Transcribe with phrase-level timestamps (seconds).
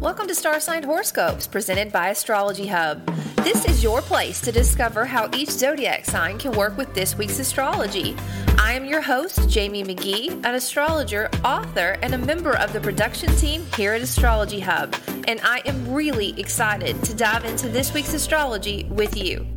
[0.00, 3.04] Welcome to Star Sign Horoscopes, presented by Astrology Hub.
[3.36, 7.38] This is your place to discover how each zodiac sign can work with this week's
[7.38, 8.14] astrology.
[8.58, 13.34] I am your host, Jamie Magee, an astrologer, author, and a member of the production
[13.36, 14.94] team here at Astrology Hub,
[15.26, 19.55] and I am really excited to dive into this week's astrology with you.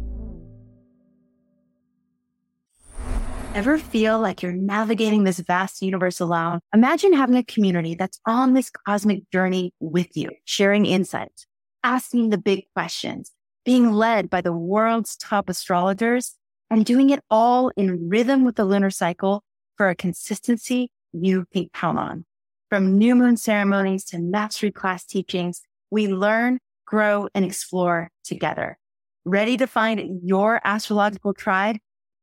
[3.60, 6.62] Ever feel like you're navigating this vast universe alone?
[6.74, 11.46] Imagine having a community that's on this cosmic journey with you, sharing insights,
[11.84, 13.34] asking the big questions,
[13.66, 16.38] being led by the world's top astrologers,
[16.70, 19.44] and doing it all in rhythm with the lunar cycle
[19.76, 22.24] for a consistency you can count on.
[22.70, 28.78] From new moon ceremonies to mastery class teachings, we learn, grow, and explore together.
[29.26, 31.76] Ready to find your astrological tribe?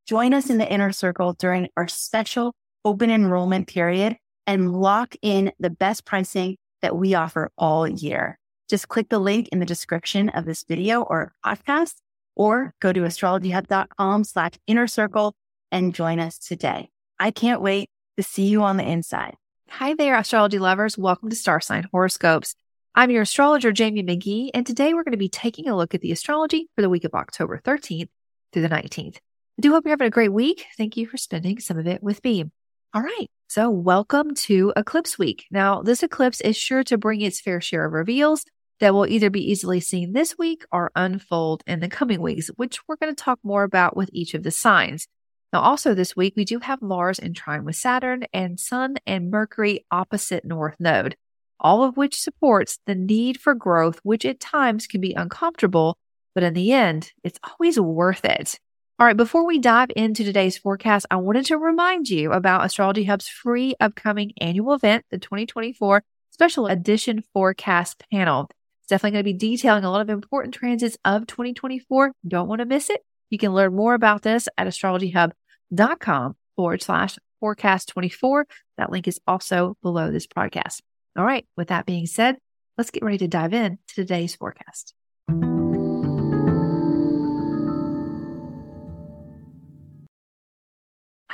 [0.07, 4.17] Join us in the inner circle during our special open enrollment period
[4.47, 8.39] and lock in the best pricing that we offer all year.
[8.69, 11.95] Just click the link in the description of this video or podcast,
[12.37, 15.35] or go to astrologyhub.com slash inner circle
[15.73, 16.89] and join us today.
[17.19, 19.35] I can't wait to see you on the inside.
[19.71, 20.97] Hi there, astrology lovers.
[20.97, 22.55] Welcome to Star Sign Horoscopes.
[22.95, 26.01] I'm your astrologer, Jamie Magee, and today we're going to be taking a look at
[26.01, 28.09] the astrology for the week of October 13th
[28.53, 29.17] through the 19th.
[29.59, 30.67] I do hope you're having a great week.
[30.77, 32.45] Thank you for spending some of it with me.
[32.93, 33.27] All right.
[33.49, 35.47] So, welcome to Eclipse Week.
[35.51, 38.45] Now, this eclipse is sure to bring its fair share of reveals
[38.81, 42.87] that will either be easily seen this week or unfold in the coming weeks, which
[42.87, 45.09] we're going to talk more about with each of the signs.
[45.55, 49.31] Now, also this week, we do have Mars in trine with Saturn and Sun and
[49.31, 51.17] Mercury opposite North Node,
[51.59, 55.97] all of which supports the need for growth, which at times can be uncomfortable,
[56.35, 58.59] but in the end, it's always worth it.
[58.99, 63.05] All right, before we dive into today's forecast, I wanted to remind you about Astrology
[63.05, 68.49] Hub's free upcoming annual event, the 2024 Special Edition Forecast Panel.
[68.81, 72.13] It's definitely going to be detailing a lot of important transits of 2024.
[72.27, 73.05] Don't want to miss it.
[73.29, 78.47] You can learn more about this at astrologyhub.com forward slash forecast 24.
[78.79, 80.81] That link is also below this podcast.
[81.19, 82.39] All right, with that being said,
[82.79, 84.96] let's get ready to dive in to today's forecast.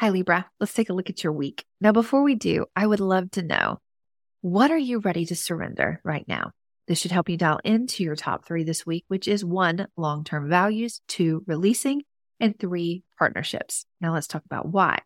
[0.02, 0.50] Hi, Libra.
[0.58, 1.64] Let's take a look at your week.
[1.80, 3.78] Now, before we do, I would love to know
[4.40, 6.50] what are you ready to surrender right now?
[6.88, 10.24] This should help you dial into your top three this week, which is one, long
[10.24, 12.02] term values, two, releasing,
[12.40, 13.86] and three, partnerships.
[14.00, 14.98] Now, let's talk about why.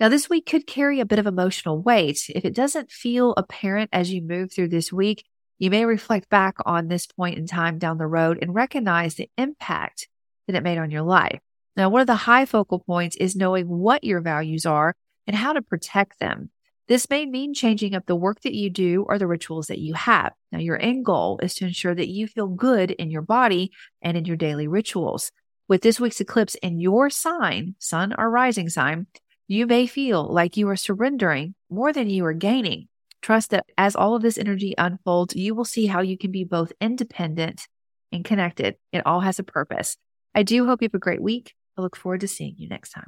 [0.00, 2.30] Now, this week could carry a bit of emotional weight.
[2.30, 5.26] If it doesn't feel apparent as you move through this week,
[5.58, 9.28] you may reflect back on this point in time down the road and recognize the
[9.36, 10.08] impact
[10.46, 11.42] that it made on your life.
[11.78, 14.96] Now, one of the high focal points is knowing what your values are
[15.28, 16.50] and how to protect them.
[16.88, 19.94] This may mean changing up the work that you do or the rituals that you
[19.94, 20.32] have.
[20.50, 23.70] Now, your end goal is to ensure that you feel good in your body
[24.02, 25.30] and in your daily rituals.
[25.68, 29.06] With this week's eclipse in your sign, sun or rising sign,
[29.46, 32.88] you may feel like you are surrendering more than you are gaining.
[33.22, 36.42] Trust that as all of this energy unfolds, you will see how you can be
[36.42, 37.68] both independent
[38.10, 38.74] and connected.
[38.92, 39.96] It all has a purpose.
[40.34, 41.54] I do hope you have a great week.
[41.78, 43.06] I look forward to seeing you next time.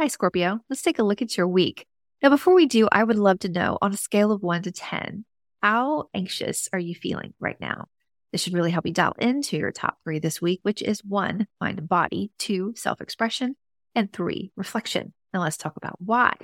[0.00, 0.60] Hi, Scorpio.
[0.68, 1.86] Let's take a look at your week.
[2.22, 4.72] Now, before we do, I would love to know on a scale of one to
[4.72, 5.24] 10,
[5.62, 7.86] how anxious are you feeling right now?
[8.32, 11.46] This should really help you dial into your top three this week, which is one,
[11.60, 13.56] mind and body, two, self expression,
[13.94, 15.12] and three, reflection.
[15.34, 16.34] Now, let's talk about why.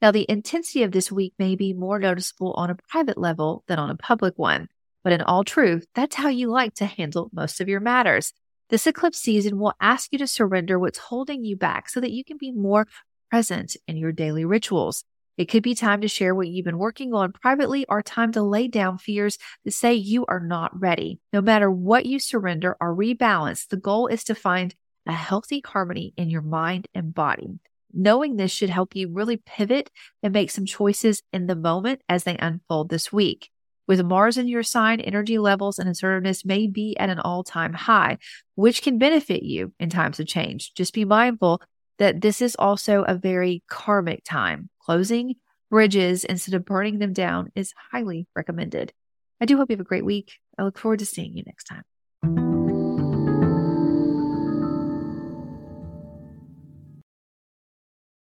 [0.00, 3.78] Now, the intensity of this week may be more noticeable on a private level than
[3.78, 4.68] on a public one.
[5.04, 8.32] But in all truth, that's how you like to handle most of your matters.
[8.70, 12.24] This eclipse season will ask you to surrender what's holding you back so that you
[12.24, 12.88] can be more
[13.30, 15.04] present in your daily rituals.
[15.36, 18.42] It could be time to share what you've been working on privately or time to
[18.42, 21.20] lay down fears that say you are not ready.
[21.32, 24.74] No matter what you surrender or rebalance, the goal is to find
[25.06, 27.58] a healthy harmony in your mind and body.
[27.92, 29.90] Knowing this should help you really pivot
[30.22, 33.50] and make some choices in the moment as they unfold this week.
[33.86, 37.74] With Mars in your sign, energy levels and assertiveness may be at an all time
[37.74, 38.18] high,
[38.54, 40.72] which can benefit you in times of change.
[40.74, 41.60] Just be mindful
[41.98, 44.70] that this is also a very karmic time.
[44.80, 45.34] Closing
[45.70, 48.92] bridges instead of burning them down is highly recommended.
[49.40, 50.38] I do hope you have a great week.
[50.58, 51.82] I look forward to seeing you next time.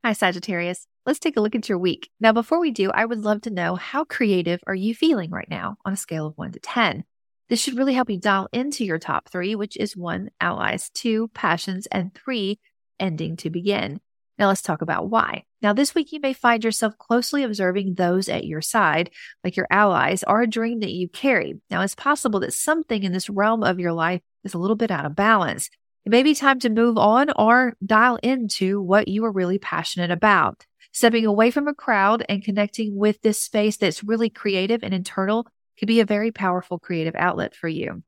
[0.05, 0.89] Hi, Sagittarius.
[1.07, 2.11] Let's take a look at your week.
[2.19, 5.49] Now, before we do, I would love to know how creative are you feeling right
[5.49, 7.05] now on a scale of one to 10?
[7.49, 11.29] This should really help you dial into your top three, which is one, allies, two,
[11.35, 12.59] passions, and three,
[12.99, 14.01] ending to begin.
[14.41, 15.45] Now, let's talk about why.
[15.61, 19.11] Now, this week you may find yourself closely observing those at your side,
[19.45, 21.61] like your allies, or a dream that you carry.
[21.71, 24.91] Now, it's possible that something in this realm of your life is a little bit
[24.91, 25.71] out of balance.
[26.05, 30.11] It may be time to move on or dial into what you are really passionate
[30.11, 30.67] about.
[30.91, 35.47] Stepping away from a crowd and connecting with this space that's really creative and internal
[35.79, 38.03] could be a very powerful creative outlet for you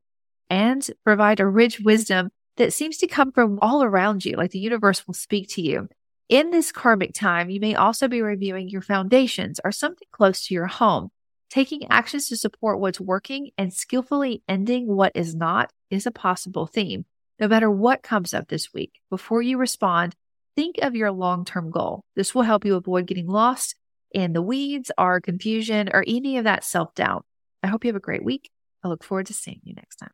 [0.49, 4.59] and provide a rich wisdom that seems to come from all around you, like the
[4.59, 5.89] universe will speak to you.
[6.29, 10.53] In this karmic time, you may also be reviewing your foundations or something close to
[10.53, 11.09] your home.
[11.49, 16.65] Taking actions to support what's working and skillfully ending what is not is a possible
[16.65, 17.05] theme.
[17.37, 20.15] No matter what comes up this week, before you respond,
[20.55, 22.05] think of your long term goal.
[22.15, 23.75] This will help you avoid getting lost
[24.11, 27.25] in the weeds or confusion or any of that self doubt.
[27.61, 28.49] I hope you have a great week.
[28.83, 30.11] I look forward to seeing you next time.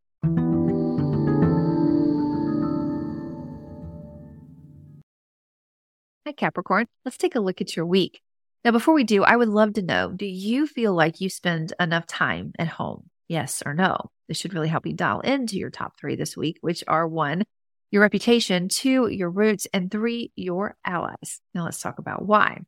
[6.25, 6.87] Hi, Capricorn.
[7.05, 8.21] Let's take a look at your week.
[8.65, 11.73] Now, before we do, I would love to know do you feel like you spend
[11.79, 13.09] enough time at home?
[13.27, 14.09] Yes or no?
[14.31, 17.43] This should really help you dial into your top three this week, which are one,
[17.91, 21.41] your reputation, two, your roots, and three, your allies.
[21.53, 22.61] Now, let's talk about why.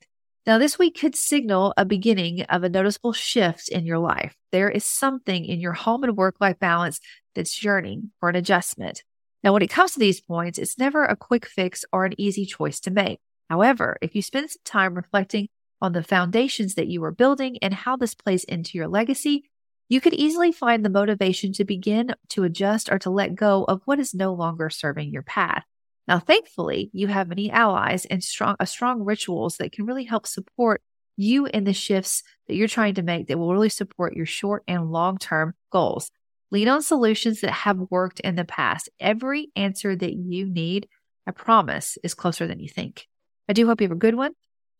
[0.45, 4.35] Now, this week could signal a beginning of a noticeable shift in your life.
[4.51, 6.99] There is something in your home and work life balance
[7.33, 9.01] that's yearning for an adjustment.
[9.41, 12.45] Now, when it comes to these points, it's never a quick fix or an easy
[12.45, 13.19] choice to make.
[13.49, 15.47] However, if you spend some time reflecting
[15.81, 19.45] on the foundations that you are building and how this plays into your legacy,
[19.93, 23.83] you could easily find the motivation to begin to adjust or to let go of
[23.85, 25.63] what is no longer serving your path.
[26.07, 30.25] Now, thankfully, you have many allies and strong, a strong rituals that can really help
[30.25, 30.81] support
[31.15, 34.63] you in the shifts that you're trying to make that will really support your short
[34.67, 36.09] and long term goals.
[36.49, 38.89] Lean on solutions that have worked in the past.
[38.99, 40.87] Every answer that you need,
[41.27, 43.07] I promise, is closer than you think.
[43.47, 44.31] I do hope you have a good one.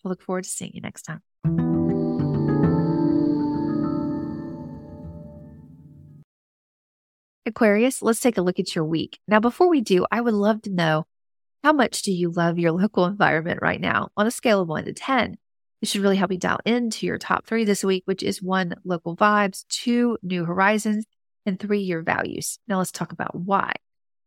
[0.03, 1.72] I look forward to seeing you next time.
[7.45, 9.19] Aquarius, let's take a look at your week.
[9.27, 11.05] Now, before we do, I would love to know
[11.61, 14.85] how much do you love your local environment right now on a scale of one
[14.85, 15.37] to 10?
[15.81, 18.75] This should really help you dial into your top three this week, which is one,
[18.85, 21.05] local vibes, two, new horizons,
[21.45, 22.59] and three, your values.
[22.69, 23.73] Now, let's talk about why.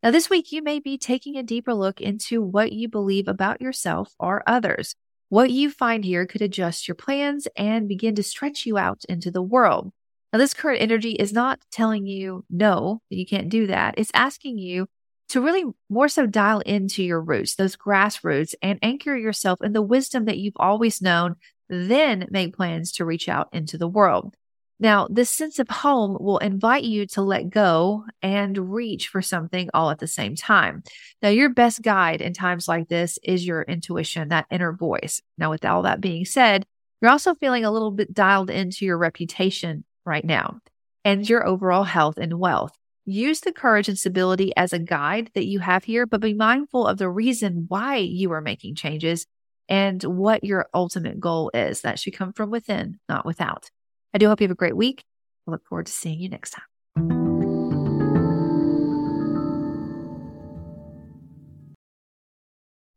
[0.02, 3.62] Now, this week, you may be taking a deeper look into what you believe about
[3.62, 4.94] yourself or others.
[5.30, 9.30] What you find here could adjust your plans and begin to stretch you out into
[9.30, 9.92] the world.
[10.36, 13.94] Now, this current energy is not telling you no, that you can't do that.
[13.96, 14.86] It's asking you
[15.30, 19.80] to really more so dial into your roots, those grassroots, and anchor yourself in the
[19.80, 21.36] wisdom that you've always known,
[21.70, 24.34] then make plans to reach out into the world.
[24.78, 29.70] Now, this sense of home will invite you to let go and reach for something
[29.72, 30.82] all at the same time.
[31.22, 35.22] Now, your best guide in times like this is your intuition, that inner voice.
[35.38, 36.66] Now, with all that being said,
[37.00, 40.61] you're also feeling a little bit dialed into your reputation right now
[41.05, 42.73] and your overall health and wealth.
[43.05, 46.87] Use the courage and stability as a guide that you have here, but be mindful
[46.87, 49.26] of the reason why you are making changes
[49.69, 51.82] and what your ultimate goal is.
[51.82, 53.70] That should come from within, not without.
[54.12, 55.05] I do hope you have a great week.
[55.47, 57.37] I look forward to seeing you next time.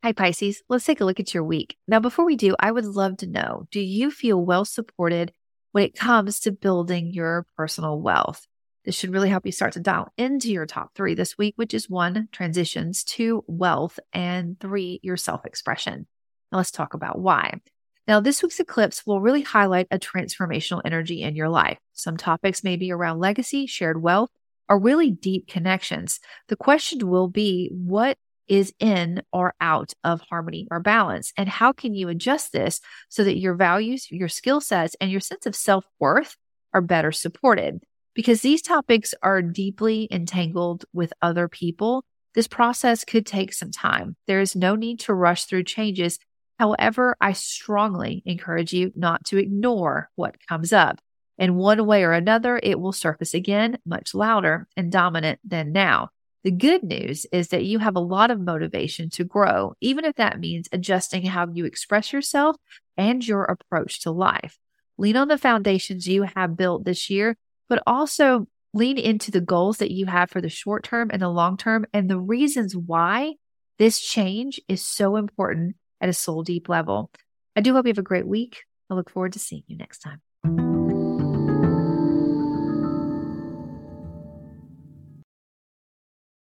[0.02, 0.64] Hi, Pisces.
[0.70, 1.76] Let's take a look at your week.
[1.88, 5.34] Now, before we do, I would love to know do you feel well supported
[5.72, 8.48] when it comes to building your personal wealth?
[8.86, 11.74] This should really help you start to dial into your top three this week, which
[11.74, 16.08] is one, transitions, two, wealth, and three, your self expression.
[16.52, 17.60] Now, let's talk about why.
[18.08, 21.78] Now, this week's eclipse will really highlight a transformational energy in your life.
[21.94, 24.32] Some topics may be around legacy, shared wealth,
[24.68, 26.20] or really deep connections.
[26.48, 28.18] The question will be what
[28.50, 31.32] is in or out of harmony or balance?
[31.38, 35.22] And how can you adjust this so that your values, your skill sets, and your
[35.22, 36.36] sense of self worth
[36.74, 37.84] are better supported?
[38.14, 42.04] Because these topics are deeply entangled with other people,
[42.36, 44.16] this process could take some time.
[44.28, 46.20] There is no need to rush through changes
[46.60, 51.00] However, I strongly encourage you not to ignore what comes up.
[51.38, 56.10] In one way or another, it will surface again much louder and dominant than now.
[56.44, 60.16] The good news is that you have a lot of motivation to grow, even if
[60.16, 62.56] that means adjusting how you express yourself
[62.96, 64.58] and your approach to life.
[64.98, 67.36] Lean on the foundations you have built this year,
[67.68, 71.30] but also lean into the goals that you have for the short term and the
[71.30, 73.34] long term and the reasons why
[73.78, 77.12] this change is so important at a soul deep level.
[77.56, 78.64] I do hope you have a great week.
[78.90, 80.22] I look forward to seeing you next time.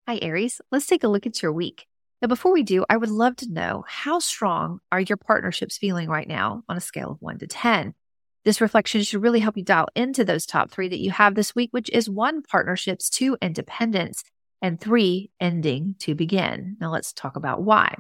[0.10, 0.60] Hi, Aries.
[0.72, 1.86] Let's take a look at your week.
[2.20, 6.10] Now, before we do, I would love to know how strong are your partnerships feeling
[6.10, 7.94] right now on a scale of one to 10?
[8.44, 11.54] This reflection should really help you dial into those top three that you have this
[11.54, 14.24] week, which is one, partnerships, two, independence,
[14.64, 16.76] and three, ending to begin.
[16.82, 17.94] Now, let's talk about why.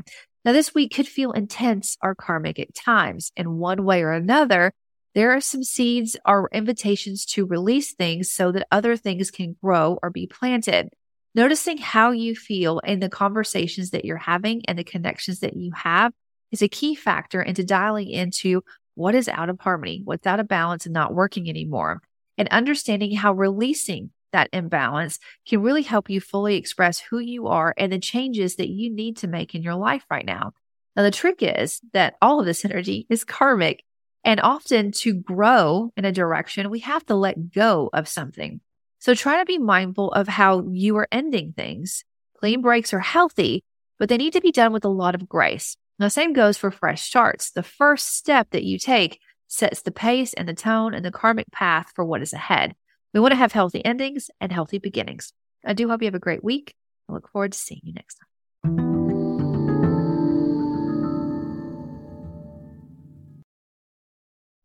[0.43, 3.31] Now, this week could feel intense or karmic at times.
[3.37, 4.73] In one way or another,
[5.13, 9.99] there are some seeds or invitations to release things so that other things can grow
[10.01, 10.89] or be planted.
[11.35, 15.71] Noticing how you feel in the conversations that you're having and the connections that you
[15.73, 16.11] have
[16.51, 18.63] is a key factor into dialing into
[18.95, 22.01] what is out of harmony, what's out of balance and not working anymore,
[22.37, 27.73] and understanding how releasing that imbalance can really help you fully express who you are
[27.77, 30.53] and the changes that you need to make in your life right now.
[30.95, 33.83] Now, the trick is that all of this energy is karmic.
[34.25, 38.59] And often to grow in a direction, we have to let go of something.
[39.01, 42.03] So try to be mindful of how you are ending things.
[42.37, 43.63] Clean breaks are healthy,
[43.97, 45.77] but they need to be done with a lot of grace.
[45.99, 47.51] The same goes for fresh starts.
[47.51, 51.49] The first step that you take sets the pace and the tone and the karmic
[51.51, 52.75] path for what is ahead.
[53.13, 55.31] We want to have healthy endings and healthy beginnings.
[55.65, 56.75] I do hope you have a great week.
[57.07, 58.27] I look forward to seeing you next time.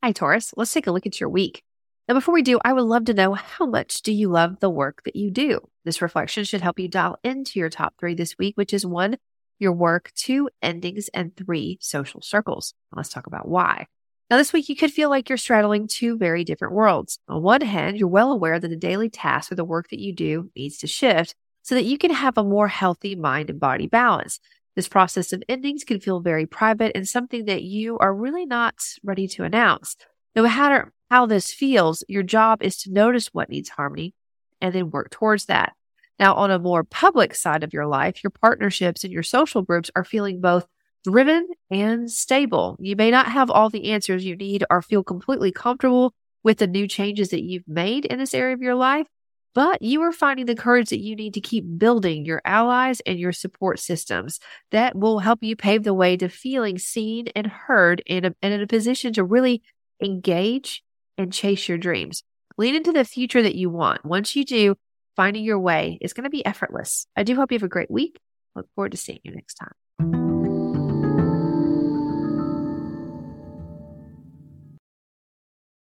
[0.02, 0.52] Hi, Taurus.
[0.56, 1.62] Let's take a look at your week.
[2.06, 4.68] Now, before we do, I would love to know how much do you love the
[4.68, 5.60] work that you do?
[5.86, 9.16] This reflection should help you dial into your top three this week, which is one,
[9.58, 12.74] your work, two, endings, and three, social circles.
[12.94, 13.86] Let's talk about why.
[14.30, 17.18] Now, this week you could feel like you're straddling two very different worlds.
[17.26, 20.14] On one hand, you're well aware that the daily task or the work that you
[20.14, 23.86] do needs to shift so that you can have a more healthy mind and body
[23.86, 24.40] balance.
[24.76, 28.74] This process of endings can feel very private and something that you are really not
[29.02, 29.96] ready to announce.
[30.34, 34.14] No matter how this feels, your job is to notice what needs harmony
[34.60, 35.74] and then work towards that.
[36.18, 39.90] Now, on a more public side of your life, your partnerships and your social groups
[39.96, 40.66] are feeling both
[41.02, 42.76] driven and stable.
[42.80, 46.66] You may not have all the answers you need or feel completely comfortable with the
[46.66, 49.06] new changes that you've made in this area of your life,
[49.54, 53.18] but you are finding the courage that you need to keep building your allies and
[53.18, 54.38] your support systems
[54.70, 58.60] that will help you pave the way to feeling seen and heard and, and in
[58.60, 59.62] a position to really
[60.02, 60.83] engage
[61.18, 62.22] and chase your dreams.
[62.56, 64.04] Lean into the future that you want.
[64.04, 64.76] Once you do,
[65.16, 67.06] finding your way is going to be effortless.
[67.16, 68.18] I do hope you have a great week.
[68.54, 69.72] Look forward to seeing you next time.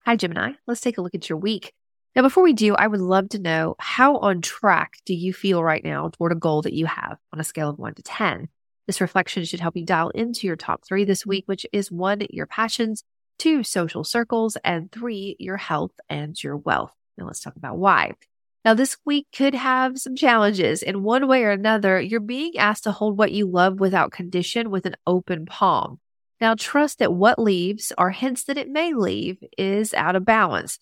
[0.05, 0.53] Hi, Gemini.
[0.65, 1.73] Let's take a look at your week.
[2.15, 5.63] Now, before we do, I would love to know how on track do you feel
[5.63, 8.47] right now toward a goal that you have on a scale of one to 10?
[8.87, 12.21] This reflection should help you dial into your top three this week, which is one,
[12.31, 13.03] your passions,
[13.37, 16.91] two, social circles, and three, your health and your wealth.
[17.17, 18.13] Now, let's talk about why.
[18.65, 20.83] Now, this week could have some challenges.
[20.83, 24.69] In one way or another, you're being asked to hold what you love without condition
[24.69, 25.99] with an open palm.
[26.41, 30.79] Now, trust that what leaves, or hints that it may leave, is out of balance.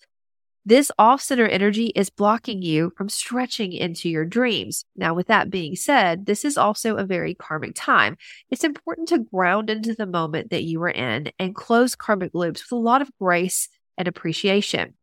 [0.68, 4.84] This off center energy is blocking you from stretching into your dreams.
[4.96, 8.16] Now, with that being said, this is also a very karmic time.
[8.50, 12.64] It's important to ground into the moment that you are in and close karmic loops
[12.64, 14.94] with a lot of grace and appreciation.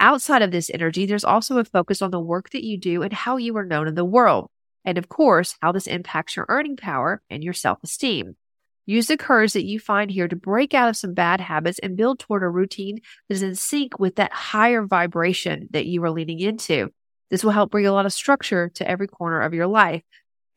[0.00, 3.12] Outside of this energy, there's also a focus on the work that you do and
[3.12, 4.48] how you are known in the world.
[4.82, 8.36] And of course, how this impacts your earning power and your self esteem.
[8.84, 11.96] Use the courage that you find here to break out of some bad habits and
[11.96, 16.10] build toward a routine that is in sync with that higher vibration that you are
[16.10, 16.92] leaning into.
[17.30, 20.02] This will help bring a lot of structure to every corner of your life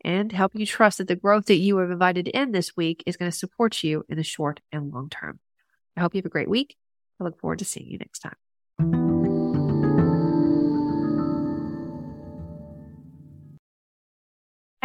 [0.03, 3.17] and help you trust that the growth that you have invited in this week is
[3.17, 5.39] going to support you in the short and long term.
[5.95, 6.75] I hope you have a great week.
[7.19, 8.35] I look forward to seeing you next time.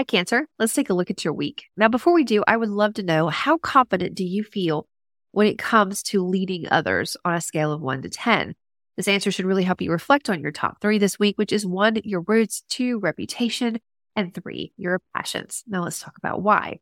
[0.01, 0.47] Hi, Cancer.
[0.59, 1.67] Let's take a look at your week.
[1.77, 4.89] Now, before we do, I would love to know how confident do you feel
[5.33, 8.55] when it comes to leading others on a scale of one to 10?
[8.97, 11.67] This answer should really help you reflect on your top three this week, which is
[11.67, 13.79] one, your roots, two, reputation,
[14.17, 15.65] and three, your passions.
[15.67, 16.81] Now, let's talk about why.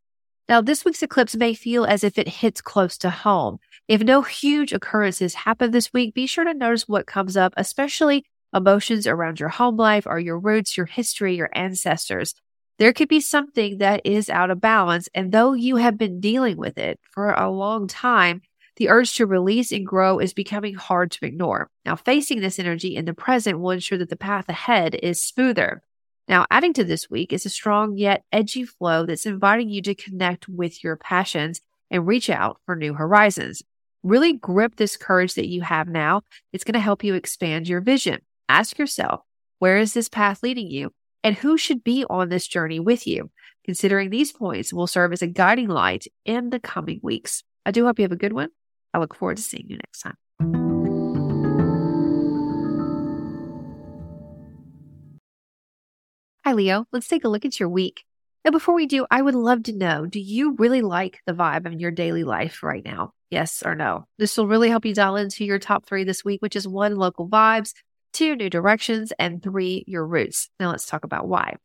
[0.48, 3.58] Now, this week's eclipse may feel as if it hits close to home.
[3.88, 8.26] If no huge occurrences happen this week, be sure to notice what comes up, especially
[8.54, 12.32] emotions around your home life or your roots, your history, your ancestors
[12.78, 15.08] there could be something that is out of balance.
[15.14, 18.42] And though you have been dealing with it for a long time,
[18.76, 21.68] the urge to release and grow is becoming hard to ignore.
[21.84, 25.82] Now, facing this energy in the present will ensure that the path ahead is smoother.
[26.28, 29.94] Now, adding to this week is a strong yet edgy flow that's inviting you to
[29.96, 33.62] connect with your passions and reach out for new horizons.
[34.04, 36.22] Really grip this courage that you have now.
[36.52, 38.20] It's going to help you expand your vision.
[38.48, 39.22] Ask yourself,
[39.58, 40.92] where is this path leading you?
[41.28, 43.30] And who should be on this journey with you.
[43.62, 47.44] Considering these points will serve as a guiding light in the coming weeks.
[47.66, 48.48] I do hope you have a good one.
[48.94, 50.16] I look forward to seeing you next time.
[56.46, 56.86] Hi, Leo.
[56.92, 58.04] Let's take a look at your week.
[58.42, 61.66] Now, before we do, I would love to know do you really like the vibe
[61.66, 63.12] of your daily life right now?
[63.28, 64.06] Yes or no?
[64.16, 66.96] This will really help you dial into your top three this week, which is one,
[66.96, 67.74] local vibes,
[68.12, 70.48] two, new directions, and three, your roots.
[70.58, 71.56] Now, let's talk about why.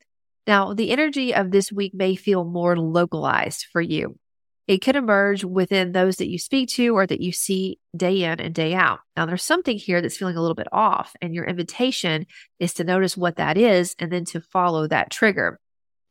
[0.46, 4.18] Now, the energy of this week may feel more localized for you.
[4.66, 8.40] It could emerge within those that you speak to or that you see day in
[8.40, 9.00] and day out.
[9.18, 12.26] Now, there's something here that's feeling a little bit off, and your invitation
[12.60, 15.60] is to notice what that is and then to follow that trigger.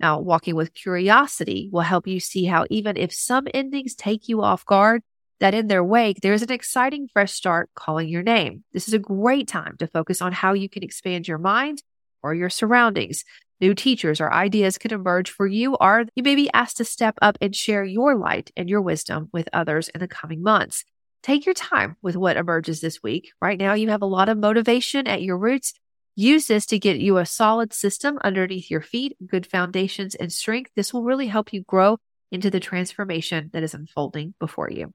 [0.01, 4.43] Now, walking with curiosity will help you see how, even if some endings take you
[4.43, 5.03] off guard,
[5.43, 8.63] that in their wake, there's an exciting fresh start calling your name.
[8.73, 11.83] This is a great time to focus on how you can expand your mind
[12.23, 13.25] or your surroundings.
[13.61, 17.17] New teachers or ideas could emerge for you, or you may be asked to step
[17.21, 20.85] up and share your light and your wisdom with others in the coming months.
[21.25, 23.33] Take your time with what emerges this week.
[23.41, 25.75] Right now, you have a lot of motivation at your roots.
[26.15, 30.71] Use this to get you a solid system underneath your feet, good foundations and strength.
[30.77, 31.99] This will really help you grow
[32.31, 34.93] into the transformation that is unfolding before you.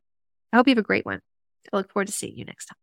[0.51, 1.21] I hope you have a great one.
[1.71, 2.77] I look forward to seeing you next time.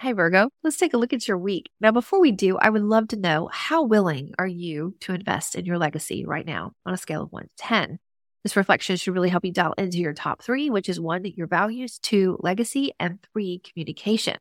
[0.00, 1.70] Hey Virgo, let's take a look at your week.
[1.80, 5.56] Now, before we do, I would love to know how willing are you to invest
[5.56, 7.98] in your legacy right now on a scale of one to 10?
[8.44, 11.48] This reflection should really help you dial into your top three, which is one, your
[11.48, 14.36] values, two, legacy, and three, communication.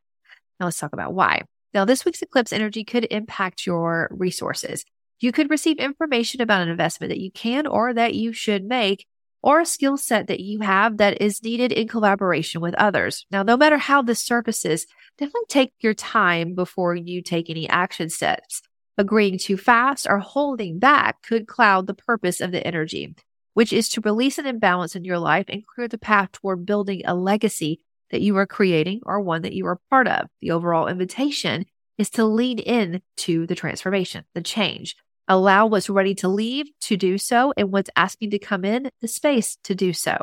[0.60, 1.42] Now, let's talk about why.
[1.74, 4.86] Now, this week's eclipse energy could impact your resources.
[5.20, 9.08] You could receive information about an investment that you can or that you should make
[9.42, 13.26] or a skill set that you have that is needed in collaboration with others.
[13.32, 14.86] Now, no matter how this surfaces,
[15.18, 18.62] definitely take your time before you take any action steps.
[18.98, 23.16] Agreeing too fast or holding back could cloud the purpose of the energy,
[23.54, 27.04] which is to release an imbalance in your life and clear the path toward building
[27.06, 27.80] a legacy
[28.12, 30.28] that you are creating or one that you are part of.
[30.42, 31.66] The overall invitation
[31.98, 34.96] is to lean in to the transformation, the change.
[35.28, 39.08] Allow what's ready to leave to do so and what's asking to come in the
[39.08, 40.18] space to do so.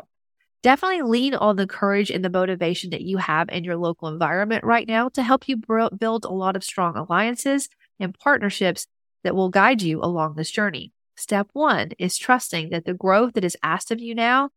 [0.63, 4.63] Definitely lean on the courage and the motivation that you have in your local environment
[4.63, 8.87] right now to help you build a lot of strong alliances and partnerships
[9.23, 10.91] that will guide you along this journey.
[11.17, 14.49] Step one is trusting that the growth that is asked of you now,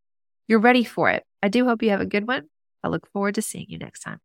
[0.46, 1.24] you're ready for it.
[1.42, 2.48] I do hope you have a good one.
[2.82, 4.20] I look forward to seeing you next time.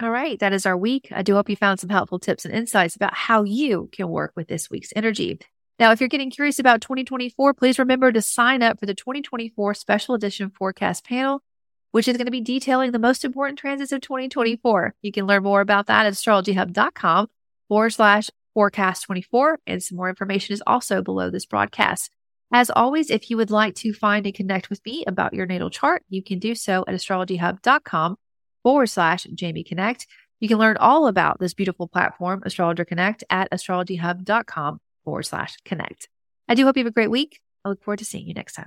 [0.00, 1.08] All right, that is our week.
[1.10, 4.32] I do hope you found some helpful tips and insights about how you can work
[4.36, 5.38] with this week's energy.
[5.78, 9.72] Now, if you're getting curious about 2024, please remember to sign up for the 2024
[9.72, 11.42] special edition forecast panel,
[11.92, 14.94] which is going to be detailing the most important transits of 2024.
[15.00, 17.28] You can learn more about that at astrologyhub.com
[17.68, 19.60] forward slash forecast 24.
[19.66, 22.10] And some more information is also below this broadcast.
[22.52, 25.70] As always, if you would like to find and connect with me about your natal
[25.70, 28.16] chart, you can do so at astrologyhub.com
[28.66, 30.08] forward slash Jamie Connect.
[30.40, 36.08] You can learn all about this beautiful platform, Astrologer Connect, at astrologyhub.com forward slash connect.
[36.48, 37.38] I do hope you have a great week.
[37.64, 38.66] I look forward to seeing you next time.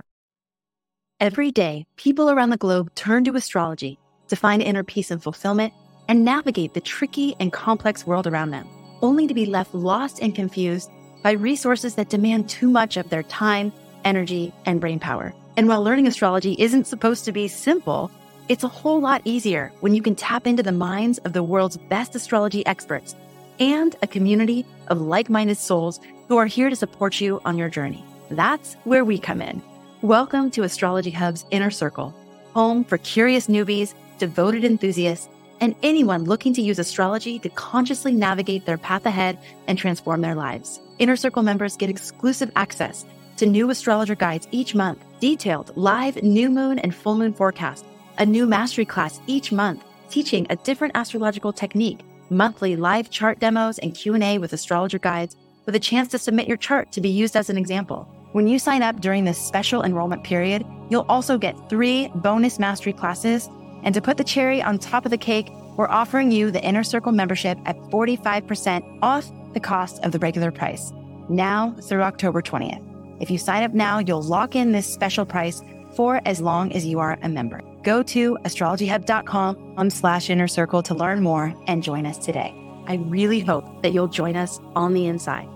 [1.20, 5.74] Every day, people around the globe turn to astrology to find inner peace and fulfillment
[6.08, 8.66] and navigate the tricky and complex world around them,
[9.02, 10.88] only to be left lost and confused
[11.22, 13.70] by resources that demand too much of their time,
[14.06, 15.34] energy, and brain power.
[15.58, 18.10] And while learning astrology isn't supposed to be simple,
[18.50, 21.76] it's a whole lot easier when you can tap into the minds of the world's
[21.76, 23.14] best astrology experts
[23.60, 27.68] and a community of like minded souls who are here to support you on your
[27.68, 28.04] journey.
[28.28, 29.62] That's where we come in.
[30.02, 32.12] Welcome to Astrology Hub's Inner Circle,
[32.52, 35.28] home for curious newbies, devoted enthusiasts,
[35.60, 40.34] and anyone looking to use astrology to consciously navigate their path ahead and transform their
[40.34, 40.80] lives.
[40.98, 46.50] Inner Circle members get exclusive access to new astrologer guides each month, detailed live new
[46.50, 47.84] moon and full moon forecasts
[48.18, 53.78] a new mastery class each month teaching a different astrological technique, monthly live chart demos
[53.78, 57.36] and Q&A with astrologer guides with a chance to submit your chart to be used
[57.36, 58.08] as an example.
[58.32, 62.92] When you sign up during this special enrollment period, you'll also get 3 bonus mastery
[62.92, 63.48] classes
[63.82, 66.84] and to put the cherry on top of the cake, we're offering you the Inner
[66.84, 70.92] Circle membership at 45% off the cost of the regular price.
[71.28, 72.86] Now through October 20th.
[73.20, 75.62] If you sign up now, you'll lock in this special price
[75.94, 77.62] for as long as you are a member.
[77.82, 82.54] Go to astrologyhub.com slash inner circle to learn more and join us today.
[82.86, 85.48] I really hope that you'll join us on the inside.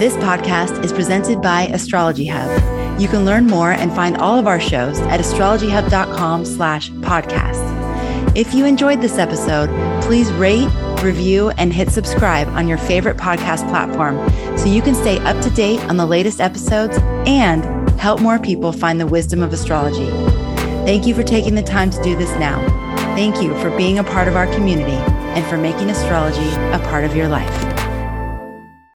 [0.00, 3.00] This podcast is presented by Astrology Hub.
[3.00, 8.36] You can learn more and find all of our shows at astrologyhub.com slash podcast.
[8.36, 9.68] If you enjoyed this episode,
[10.02, 10.68] please rate
[11.02, 14.16] review, and hit subscribe on your favorite podcast platform
[14.58, 18.72] so you can stay up to date on the latest episodes and help more people
[18.72, 20.10] find the wisdom of astrology.
[20.84, 22.60] Thank you for taking the time to do this now.
[23.14, 24.96] Thank you for being a part of our community
[25.36, 27.71] and for making astrology a part of your life.